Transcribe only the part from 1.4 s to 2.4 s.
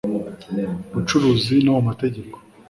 no mu mategeko